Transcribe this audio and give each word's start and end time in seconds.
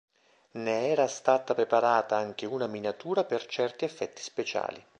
Ne 0.53 0.87
era 0.87 1.05
stata 1.07 1.53
preparata 1.53 2.17
anche 2.17 2.47
una 2.47 2.65
miniatura 2.65 3.23
per 3.23 3.45
certi 3.45 3.85
effetti 3.85 4.23
speciali. 4.23 4.83